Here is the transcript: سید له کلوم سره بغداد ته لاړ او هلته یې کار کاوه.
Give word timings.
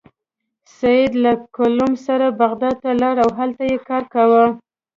سید 0.77 1.11
له 1.23 1.31
کلوم 1.57 1.93
سره 2.05 2.25
بغداد 2.41 2.75
ته 2.83 2.91
لاړ 3.01 3.15
او 3.25 3.29
هلته 3.39 3.63
یې 3.71 3.77
کار 3.89 4.03
کاوه. 4.13 4.45